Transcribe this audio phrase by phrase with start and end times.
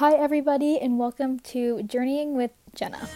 [0.00, 3.06] Hi, everybody, and welcome to Journeying with Jenna.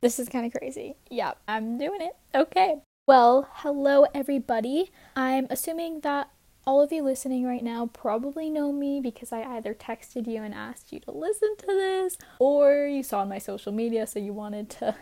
[0.00, 0.96] This is kind of crazy.
[1.10, 2.16] Yeah, I'm doing it.
[2.34, 2.76] Okay.
[3.06, 4.90] Well, hello, everybody.
[5.14, 6.30] I'm assuming that
[6.66, 10.54] all of you listening right now probably know me because I either texted you and
[10.54, 14.32] asked you to listen to this, or you saw on my social media so you
[14.32, 14.94] wanted to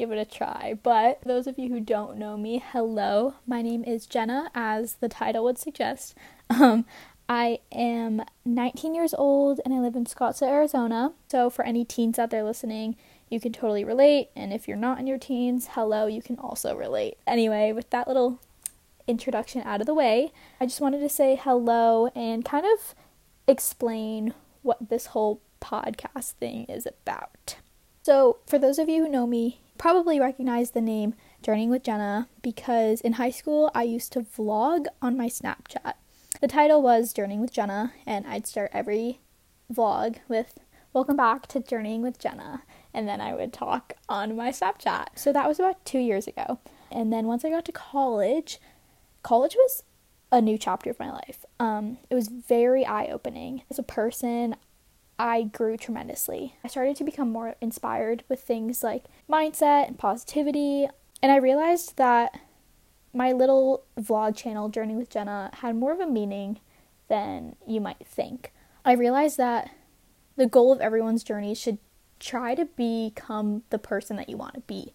[0.00, 0.74] give it a try.
[0.82, 3.34] But those of you who don't know me, hello.
[3.46, 6.14] My name is Jenna, as the title would suggest.
[6.48, 6.86] Um,
[7.28, 11.12] I am 19 years old and I live in Scottsdale, Arizona.
[11.28, 12.96] So, for any teens out there listening,
[13.28, 14.30] you can totally relate.
[14.34, 17.18] And if you're not in your teens, hello, you can also relate.
[17.26, 18.40] Anyway, with that little
[19.06, 22.94] introduction out of the way, I just wanted to say hello and kind of
[23.46, 24.32] explain
[24.62, 27.56] what this whole podcast thing is about.
[28.02, 32.28] So, for those of you who know me, probably recognize the name Journeying with Jenna
[32.42, 35.94] because in high school I used to vlog on my Snapchat.
[36.42, 39.20] The title was Journeying with Jenna, and I'd start every
[39.72, 40.58] vlog with
[40.92, 45.06] Welcome back to Journeying with Jenna, and then I would talk on my Snapchat.
[45.14, 46.58] So that was about two years ago.
[46.92, 48.60] And then once I got to college,
[49.22, 49.84] college was
[50.30, 51.46] a new chapter of my life.
[51.58, 53.62] Um, it was very eye opening.
[53.70, 54.56] As a person,
[55.20, 56.54] I grew tremendously.
[56.64, 60.88] I started to become more inspired with things like mindset and positivity,
[61.22, 62.40] and I realized that
[63.12, 66.58] my little vlog channel, Journey with Jenna, had more of a meaning
[67.08, 68.54] than you might think.
[68.82, 69.68] I realized that
[70.36, 71.76] the goal of everyone's journey should
[72.18, 74.94] try to become the person that you want to be.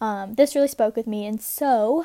[0.00, 2.04] Um, this really spoke with me, and so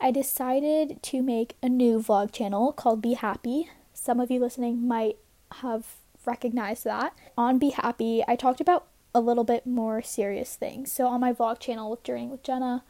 [0.00, 3.68] I decided to make a new vlog channel called Be Happy.
[3.92, 5.18] Some of you listening might
[5.56, 5.96] have
[6.26, 7.14] recognized that.
[7.36, 10.90] On Be Happy, I talked about a little bit more serious things.
[10.90, 12.84] So on my vlog channel with Journeying with Jenna,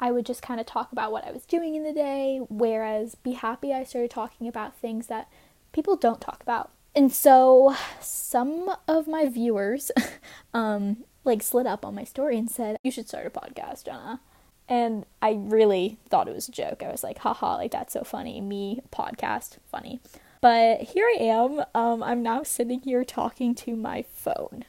[0.00, 3.14] I would just kind of talk about what I was doing in the day, whereas
[3.14, 5.28] Be Happy, I started talking about things that
[5.72, 6.70] people don't talk about.
[6.94, 9.90] And so some of my viewers
[10.54, 14.20] um like slid up on my story and said, "You should start a podcast, Jenna."
[14.68, 16.82] And I really thought it was a joke.
[16.82, 18.40] I was like, haha, like that's so funny.
[18.40, 20.00] Me, podcast, funny.
[20.42, 21.64] But here I am.
[21.72, 24.64] Um, I'm now sitting here talking to my phone.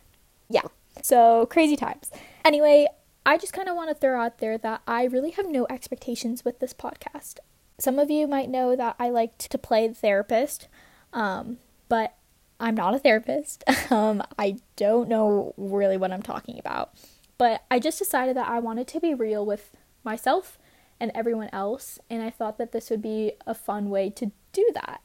[0.47, 0.67] Yeah.
[1.01, 2.11] So crazy times.
[2.45, 2.87] Anyway,
[3.25, 6.45] I just kind of want to throw out there that I really have no expectations
[6.45, 7.39] with this podcast.
[7.79, 10.67] Some of you might know that I like to play the therapist,
[11.11, 11.57] um,
[11.89, 12.13] but
[12.59, 13.63] I'm not a therapist.
[13.91, 16.93] um, I don't know really what I'm talking about.
[17.39, 19.71] But I just decided that I wanted to be real with
[20.03, 20.59] myself
[20.99, 24.69] and everyone else, and I thought that this would be a fun way to do
[24.75, 25.01] that.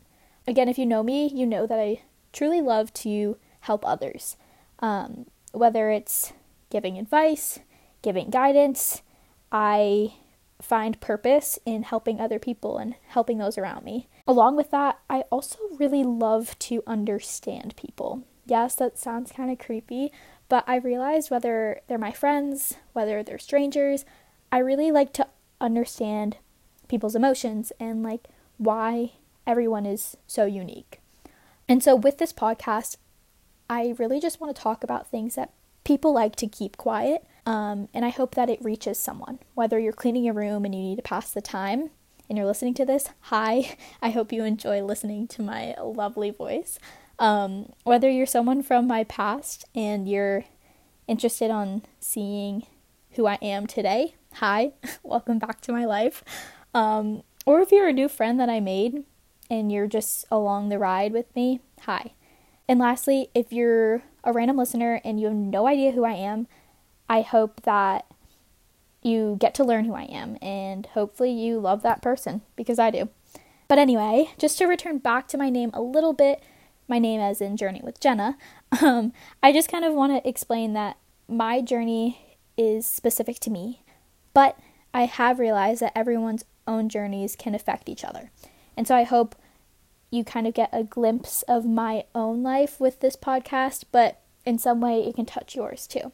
[0.48, 4.36] Again, if you know me, you know that I truly love to help others,
[4.80, 6.32] um, whether it's
[6.70, 7.58] giving advice,
[8.02, 9.02] giving guidance.
[9.52, 10.14] I
[10.60, 14.08] find purpose in helping other people and helping those around me.
[14.26, 18.24] Along with that, I also really love to understand people.
[18.46, 20.10] Yes, that sounds kind of creepy,
[20.48, 24.04] but I realized whether they're my friends, whether they're strangers,
[24.50, 25.28] I really like to
[25.60, 26.38] understand
[26.88, 29.12] people's emotions and like why
[29.48, 31.00] everyone is so unique.
[31.66, 32.98] And so with this podcast,
[33.68, 35.54] I really just want to talk about things that
[35.84, 37.24] people like to keep quiet.
[37.46, 39.38] Um, and I hope that it reaches someone.
[39.54, 41.88] Whether you're cleaning your room and you need to pass the time
[42.28, 43.76] and you're listening to this, hi.
[44.02, 46.78] I hope you enjoy listening to my lovely voice.
[47.18, 50.44] Um, whether you're someone from my past and you're
[51.06, 52.66] interested on seeing
[53.12, 54.72] who I am today, hi,
[55.02, 56.22] welcome back to my life.
[56.74, 59.04] Um, or if you're a new friend that I made
[59.50, 62.12] and you're just along the ride with me, hi.
[62.68, 66.46] And lastly, if you're a random listener and you have no idea who I am,
[67.08, 68.04] I hope that
[69.02, 72.90] you get to learn who I am and hopefully you love that person because I
[72.90, 73.08] do.
[73.68, 76.42] But anyway, just to return back to my name a little bit,
[76.88, 78.36] my name as in Journey with Jenna,
[78.82, 80.96] um, I just kind of want to explain that
[81.28, 83.82] my journey is specific to me,
[84.34, 84.58] but
[84.92, 88.30] I have realized that everyone's own journeys can affect each other.
[88.78, 89.34] And so I hope
[90.08, 94.56] you kind of get a glimpse of my own life with this podcast, but in
[94.56, 96.12] some way it can touch yours too.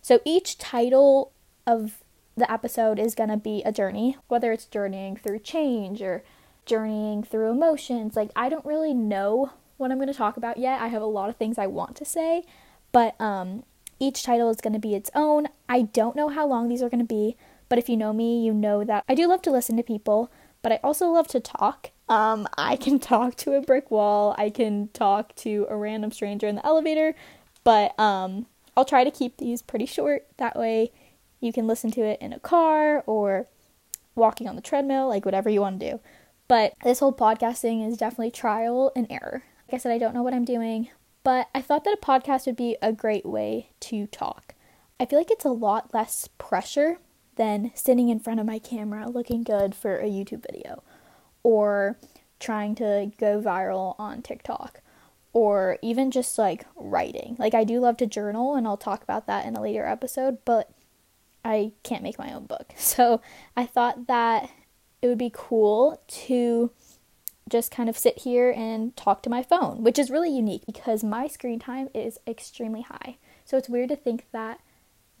[0.00, 1.32] So each title
[1.66, 2.02] of
[2.34, 6.24] the episode is going to be a journey, whether it's journeying through change or
[6.64, 8.16] journeying through emotions.
[8.16, 10.80] Like, I don't really know what I'm going to talk about yet.
[10.80, 12.44] I have a lot of things I want to say,
[12.90, 13.64] but um,
[14.00, 15.46] each title is going to be its own.
[15.68, 17.36] I don't know how long these are going to be,
[17.68, 20.30] but if you know me, you know that I do love to listen to people,
[20.62, 21.90] but I also love to talk.
[22.08, 26.46] Um, I can talk to a brick wall, I can talk to a random stranger
[26.46, 27.14] in the elevator,
[27.64, 30.26] but um, I'll try to keep these pretty short.
[30.38, 30.92] That way,
[31.40, 33.48] You can listen to it in a car or
[34.14, 36.00] walking on the treadmill, like whatever you want to do.
[36.48, 39.42] But this whole podcasting is definitely trial and error.
[39.66, 40.88] Like I said, I don't know what I'm doing,
[41.24, 44.54] but I thought that a podcast would be a great way to talk.
[45.00, 46.98] I feel like it's a lot less pressure
[47.36, 50.82] than sitting in front of my camera looking good for a YouTube video
[51.42, 51.98] or
[52.38, 54.80] trying to go viral on TikTok
[55.32, 57.36] or even just like writing.
[57.38, 60.38] Like, I do love to journal, and I'll talk about that in a later episode,
[60.44, 60.70] but
[61.44, 62.74] I can't make my own book.
[62.78, 63.20] So
[63.56, 64.50] I thought that
[65.00, 66.70] it would be cool to
[67.48, 71.02] just kind of sit here and talk to my phone, which is really unique because
[71.02, 73.16] my screen time is extremely high.
[73.44, 74.60] So it's weird to think that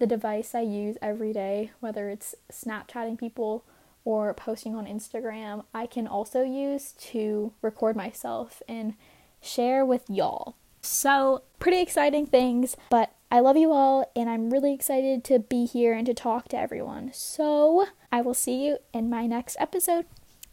[0.02, 3.64] the device I use every day, whether it's Snapchatting people
[4.04, 8.94] or posting on Instagram, I can also use to record myself and
[9.40, 10.56] share with y'all.
[10.80, 15.66] So, pretty exciting things, but I love you all and I'm really excited to be
[15.66, 17.12] here and to talk to everyone.
[17.14, 20.06] So, I will see you in my next episode.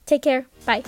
[0.06, 0.46] Take care.
[0.64, 0.84] Bye.